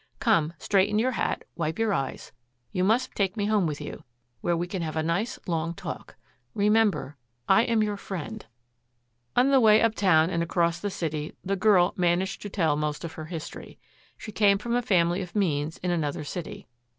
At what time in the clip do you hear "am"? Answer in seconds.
7.65-7.83